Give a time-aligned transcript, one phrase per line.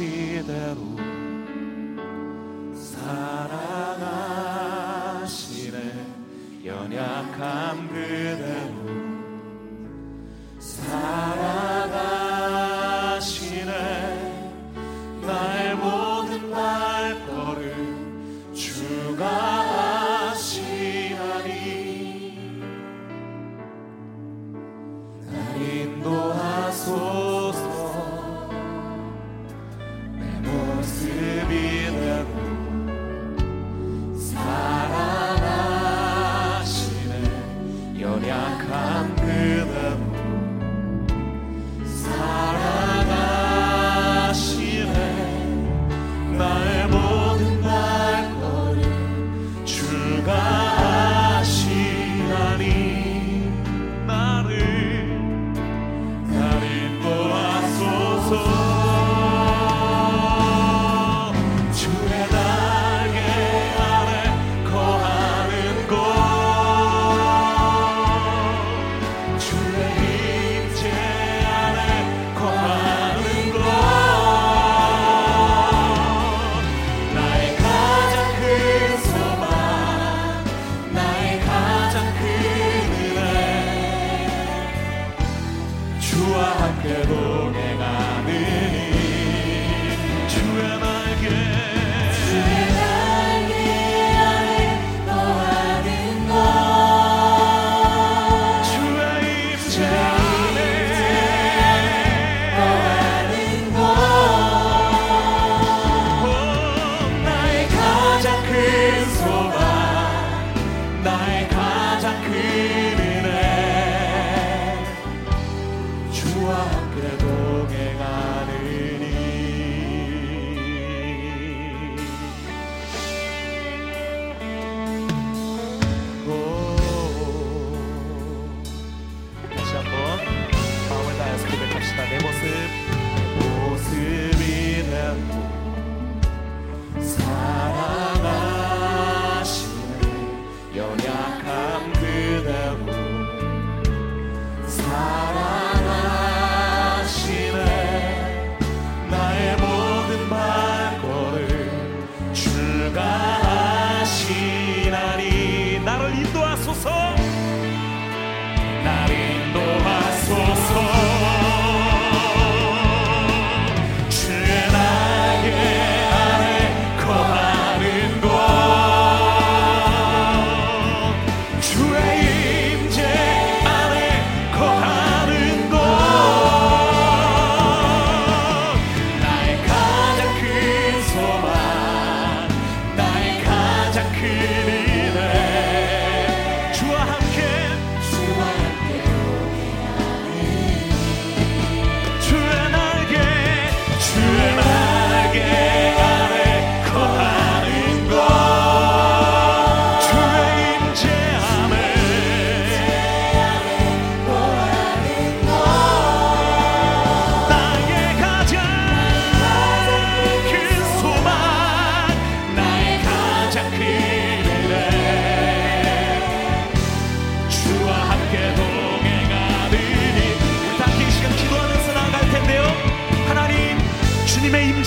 [0.00, 1.19] me that way.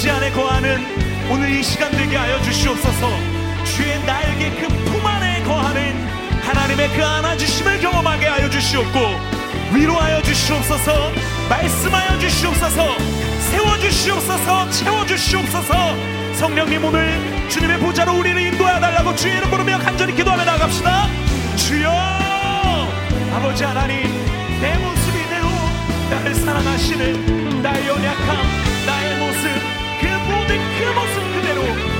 [0.03, 0.85] 아버지 안에 거하는
[1.31, 3.07] 오늘 이 시간 되게 하여 주시옵소서.
[3.63, 6.05] 주의 나에게 그 품 안에 거하는
[6.41, 8.99] 하나님의 그 안아주심을 경험하게 하여 주시옵고
[9.73, 11.09] 위로하여 주시옵소서
[11.49, 12.97] 말씀하여 주시옵소서
[13.49, 15.73] 세워주시옵소서 채워주시옵소서.
[16.33, 21.07] 성령님 오늘 주님의 보좌로 우리를 인도하여 달라고 주의 이름 부르며 간절히 기도하며 나갑시다.
[21.55, 21.89] 주여
[23.35, 24.03] 아버지 하나님
[24.59, 25.47] 내 모습이 되어
[26.11, 28.62] 나를 사랑하시는 나의 연약함
[30.57, 31.92] 그 모습 그대로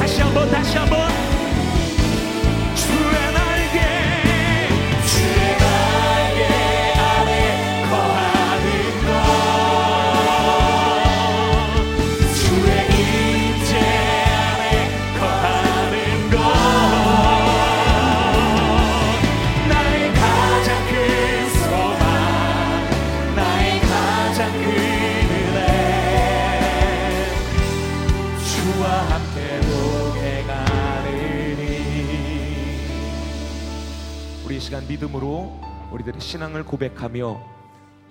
[0.00, 1.09] Tá chamando, tá chamando.
[34.70, 37.40] 시간 믿음으로 우리들의 신앙을 고백하며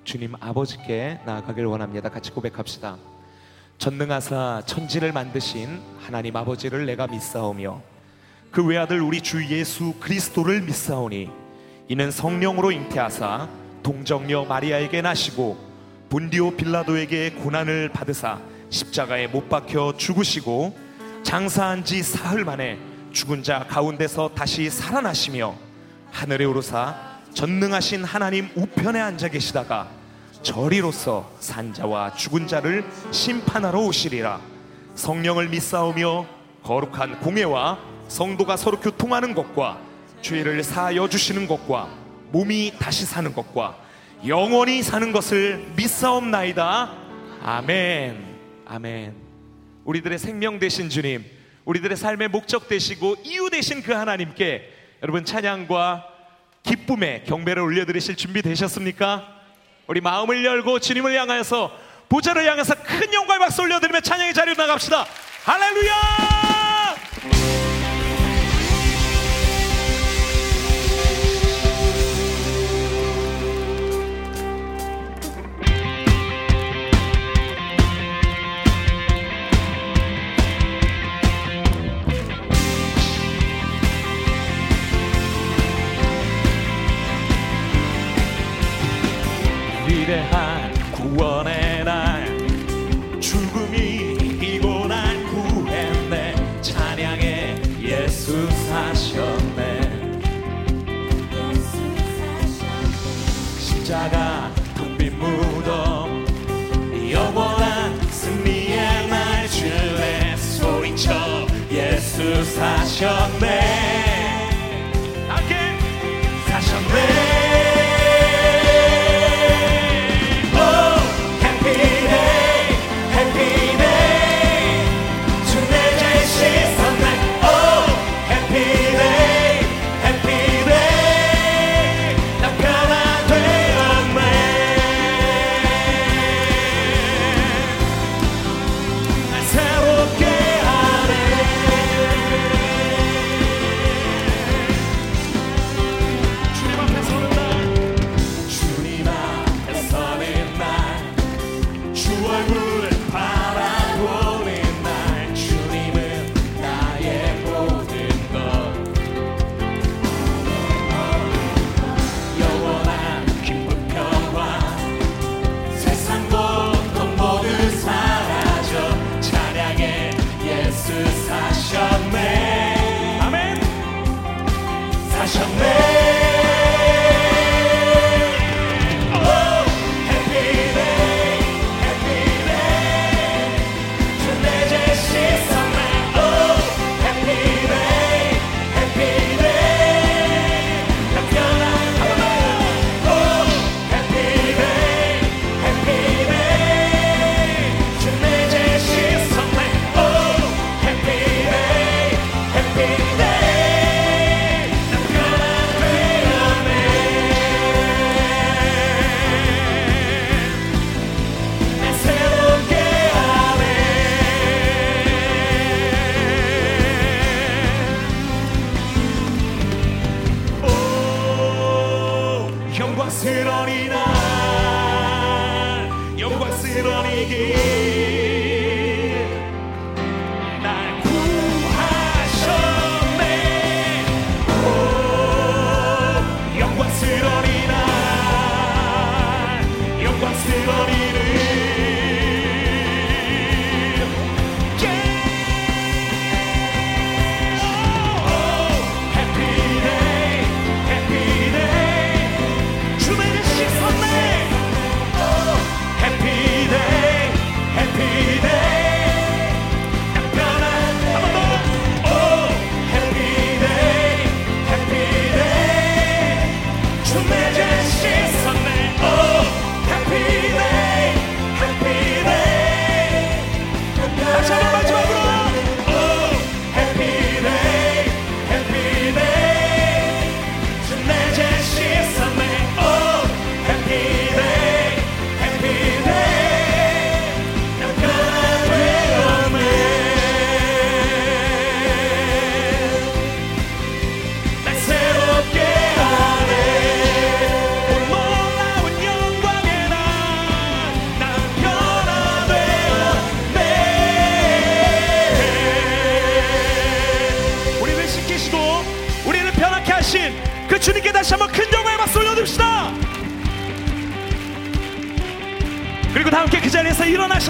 [0.04, 2.10] 주님 아버지께 나아가길 원합니다.
[2.10, 2.98] 같이 고백합시다.
[3.78, 7.82] 전능하사 천지를 만드신 하나님 아버지를 내가 믿사오며
[8.52, 11.30] 그 외아들 우리 주 예수 그리스도를 믿사오니
[11.88, 13.48] 이는 성령으로 잉태하사
[13.82, 15.58] 동정녀 마리아에게 나시고
[16.10, 18.38] 본디오 빌라도에게 고난을 받으사
[18.70, 20.78] 십자가에 못 박혀 죽으시고
[21.24, 22.78] 장사한 지 사흘 만에
[23.14, 25.69] 죽은 자 가운데서 다시 살아나시며
[26.12, 26.96] 하늘에 오르사
[27.34, 29.90] 전능하신 하나님 우편에 앉아 계시다가
[30.42, 34.42] 저리로서 산자와 죽은 자를 심판하러 오시리라.
[34.96, 36.26] 성령을 믿사오며
[36.64, 39.80] 거룩한 공예와 성도가 서로 교통하는 것과
[40.22, 41.90] 죄를 사하여 주시는 것과
[42.32, 43.78] 몸이 다시 사는 것과
[44.28, 46.92] 영원히 사는 것을 믿사옵나이다.
[47.42, 48.26] 아멘.
[48.66, 49.16] 아멘.
[49.86, 51.24] 우리들의 생명 되신 주님
[51.66, 56.06] 우리들의 삶의 목적 되시고 이유 되신 그 하나님께 여러분 찬양과
[56.64, 59.28] 기쁨의 경배를 올려드리실 준비 되셨습니까?
[59.88, 61.72] 우리 마음을 열고 주님을 향하여서
[62.10, 65.06] 보좌를 향해서 큰 영광의 박수 올려드리며 찬양의 자리로 나갑시다.
[65.46, 66.39] 할렐루야!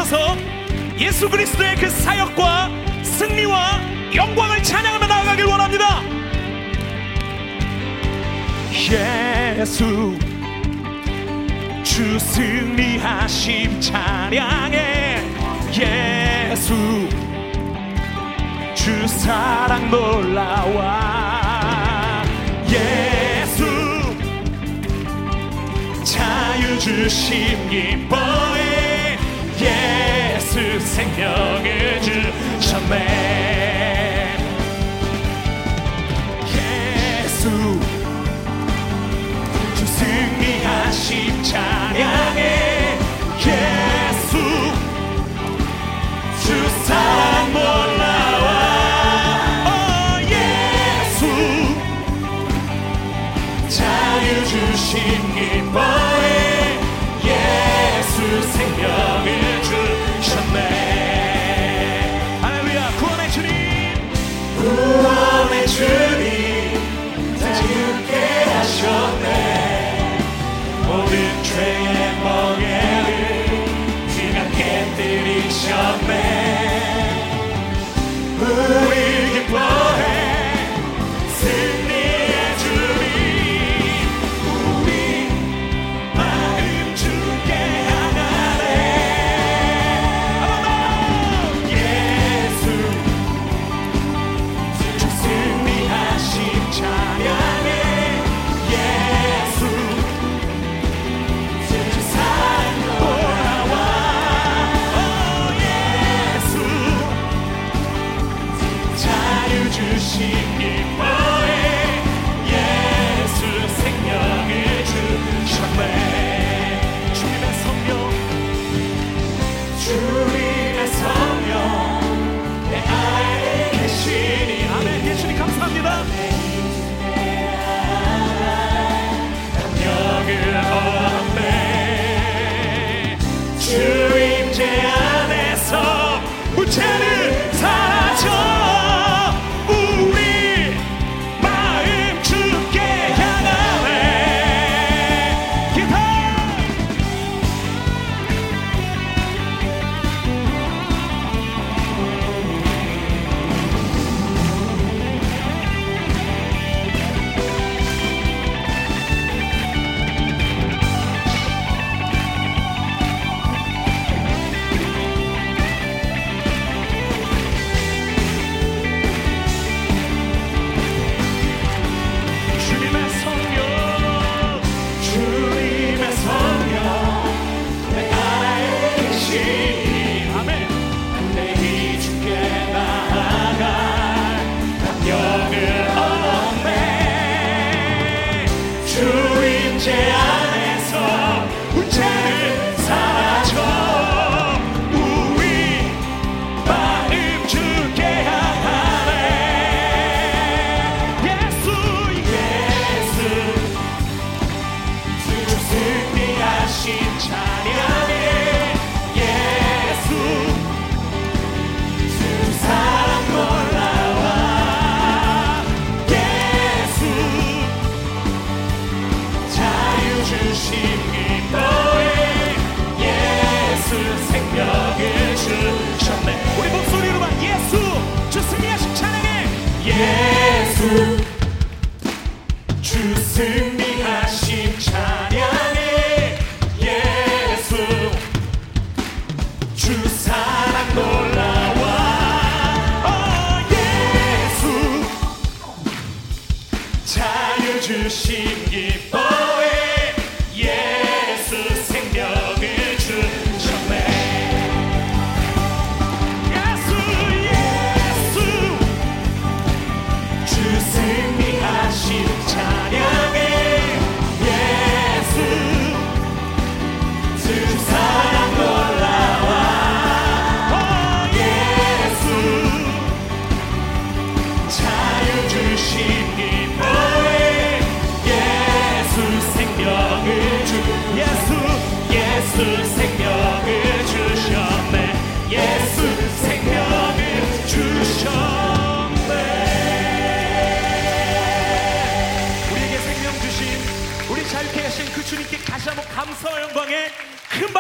[0.10, 0.36] 세워서
[0.98, 2.70] 예수 그리스도의 그 사역과
[3.04, 3.80] 승리와
[4.16, 6.02] 영광을 찬양하며 나아가길 원합니다.
[8.72, 10.18] 예수
[11.84, 15.22] 주 승리하심 찬양해.
[15.74, 16.74] 예수
[18.74, 21.44] 주 사랑 놀라와
[22.68, 23.64] 예수
[26.04, 28.49] 자유 주심 기뻐.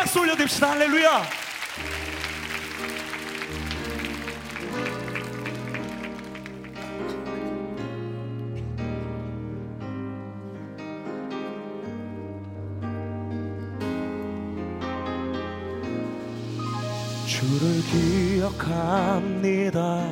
[0.10, 0.72] 박수 올려드립시다.
[0.72, 1.22] 할렐루야.
[17.28, 17.84] 주를
[18.50, 20.12] 기억합니다.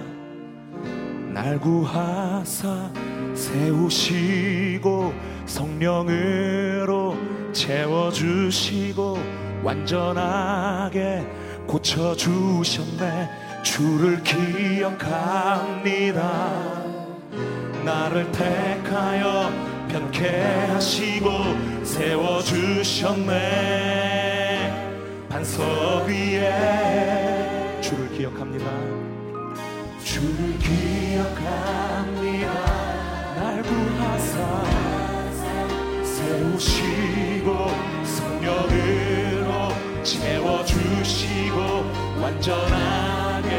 [1.34, 2.94] 날 구하사
[3.34, 5.12] 세우시고
[5.48, 7.18] 성령으로
[7.52, 11.26] 채워주시고 완전하게
[11.68, 13.30] 고쳐주셨네.
[13.64, 15.08] 주를 기억합니다.
[17.84, 19.52] 나를 택하여
[19.90, 21.30] 편케 하시고
[21.84, 23.38] 세워주셨네.
[25.30, 28.66] 반석 위에 주를 기억합니다.
[30.04, 32.54] 주를 기억합니다.
[33.36, 34.64] 날 구하사
[36.04, 37.68] 세우시고
[38.04, 39.17] 성령으로
[40.08, 41.58] 채워주시고
[42.22, 43.50] 완전하게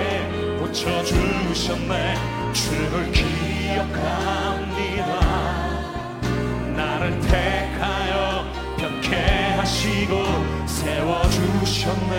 [0.58, 2.14] 고쳐주셨네.
[2.54, 4.00] 주를 기억합니다.
[6.74, 8.46] 나를 택하여
[8.78, 9.16] 편케
[9.58, 10.24] 하시고
[10.66, 12.16] 세워주셨네.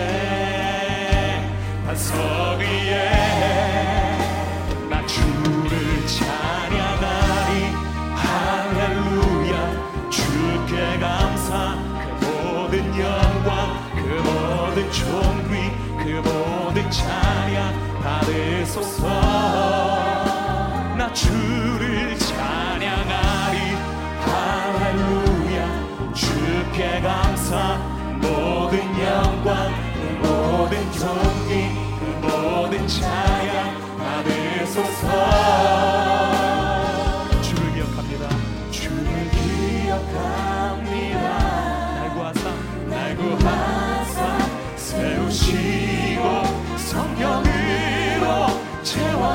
[1.86, 4.09] 반석 위에
[18.30, 19.08] 받으소서
[20.96, 23.58] 나 주를 찬양하리.
[24.20, 26.12] 할렐루야.
[26.14, 27.78] 주께 감사.
[28.20, 31.50] 모든 영광 그 모든 존귀
[31.98, 33.29] 그 모든 찬양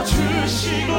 [0.05, 0.93] 주시고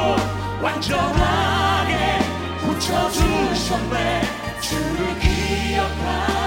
[0.61, 2.19] 완전하게
[2.65, 4.21] 고쳐주셨네.
[4.61, 6.46] 주를 기억합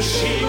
[0.00, 0.48] 주시고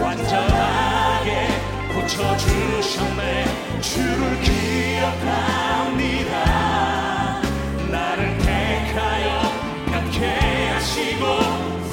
[0.00, 1.48] 완전하게
[1.92, 3.44] 고쳐주셨네.
[3.82, 6.32] 주를 기억합니다.
[7.90, 9.52] 나를 택하여
[9.86, 11.24] 편케 하시고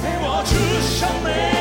[0.00, 1.57] 세워주셨네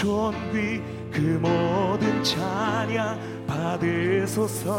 [0.00, 0.80] 존귀
[1.12, 4.72] 그 모든 찬양 받으소서.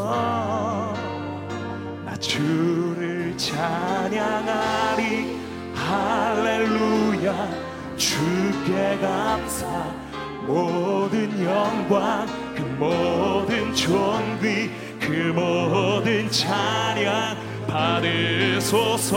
[2.03, 5.37] 나 주를 찬양하리.
[5.75, 7.49] 할렐루야.
[7.95, 9.67] 주께 감사.
[10.47, 19.11] 모든 영광 그 모든 존귀 그 모든 찬양 받으소서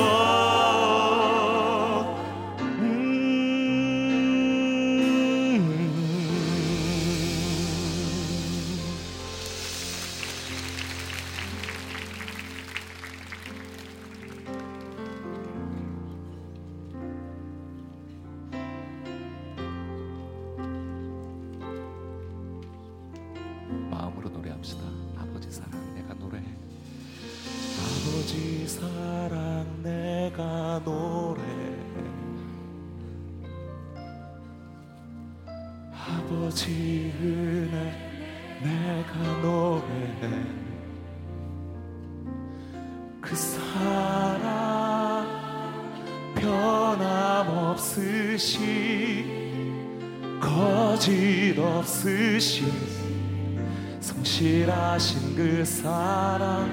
[55.64, 56.68] 그 사랑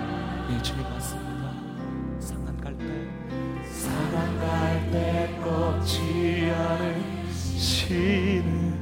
[0.51, 1.53] 예 주님 맞습니다.
[2.19, 2.83] 상한 갈때
[3.71, 6.51] 상한 갈때 꺾지
[7.55, 8.75] 않으시는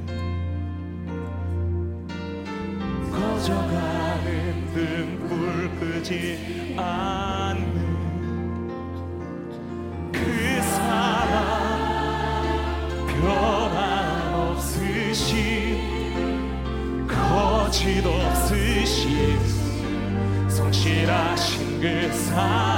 [3.11, 7.28] 꺼져가는 등불 끄지 않
[21.81, 22.68] 그 사랑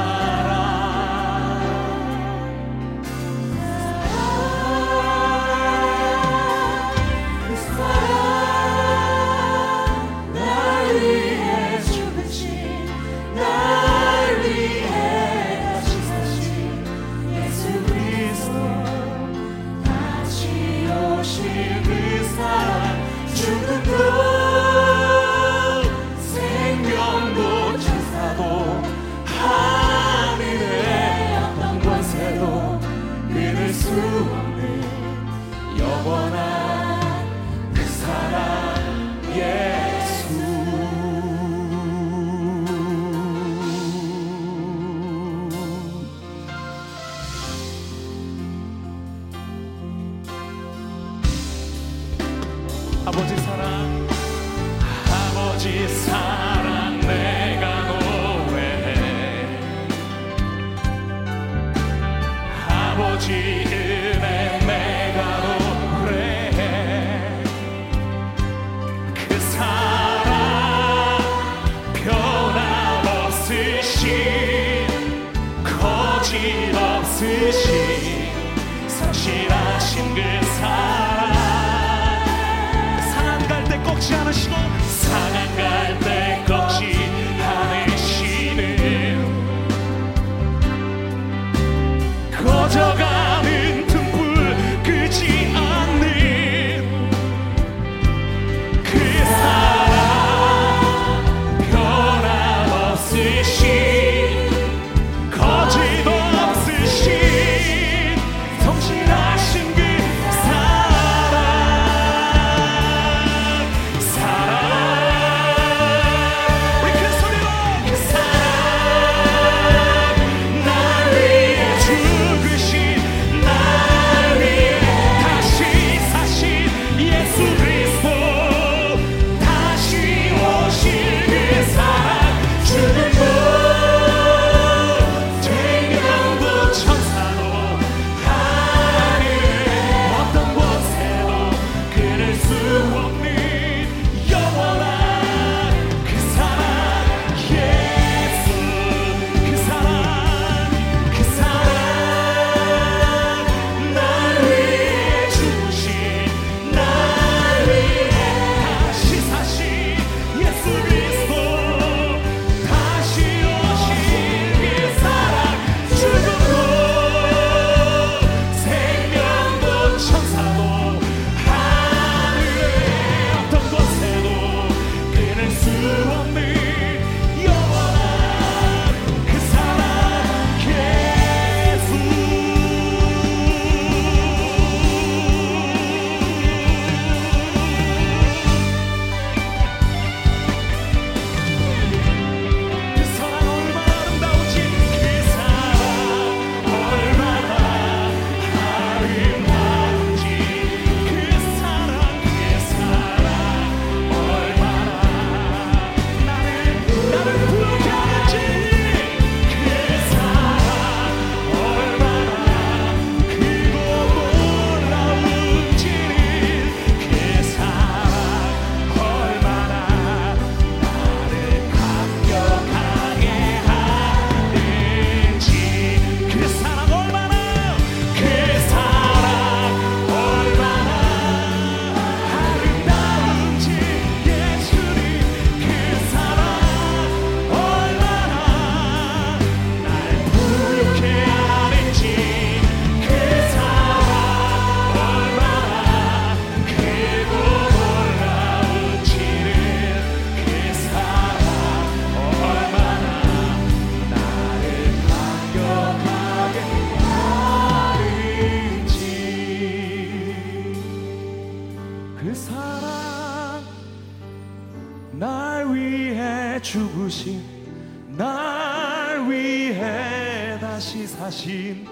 [271.42, 271.88] 사신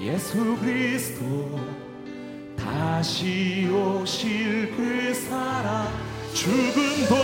[0.00, 1.60] 예수 그리스도
[2.56, 5.92] 다시 오실 그 사랑
[6.32, 7.14] 죽음도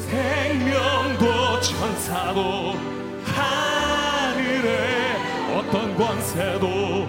[0.00, 2.74] 생명도 천사도
[3.24, 5.14] 하늘의
[5.56, 7.08] 어떤 권세도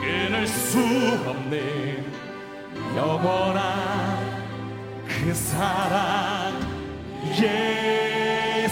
[0.00, 0.80] 끊을 수
[1.28, 2.04] 없는
[2.96, 4.18] 영원한
[5.06, 6.58] 그 사랑
[7.40, 8.66] 예